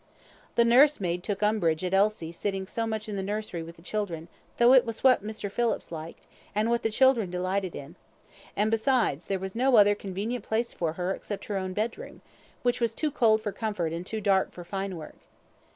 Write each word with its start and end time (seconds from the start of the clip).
The 0.55 0.65
nursemaid 0.65 1.21
took 1.21 1.43
umbrage 1.43 1.83
at 1.83 1.93
Elsie 1.93 2.31
sitting 2.31 2.65
so 2.65 2.87
much 2.87 3.07
in 3.07 3.17
the 3.17 3.21
nursery 3.21 3.61
with 3.61 3.75
the 3.75 3.83
children, 3.83 4.29
though 4.57 4.73
it 4.73 4.83
was 4.83 5.03
what 5.03 5.23
Mr. 5.23 5.51
Phillips 5.51 5.91
liked, 5.91 6.23
and 6.55 6.71
what 6.71 6.81
the 6.81 6.89
children 6.89 7.29
delighted 7.29 7.75
in; 7.75 7.95
and 8.55 8.71
besides 8.71 9.27
there 9.27 9.37
was 9.37 9.53
no 9.53 9.75
other 9.77 9.93
convenient 9.93 10.43
place 10.43 10.73
for 10.73 10.93
her 10.93 11.13
except 11.13 11.45
her 11.45 11.57
own 11.57 11.73
bedroom, 11.73 12.23
which 12.63 12.81
was 12.81 12.95
too 12.95 13.11
cold 13.11 13.43
for 13.43 13.51
comfort 13.51 13.93
and 13.93 14.07
too 14.07 14.21
dark 14.21 14.51
for 14.51 14.63
fine 14.63 14.97
work. 14.97 15.17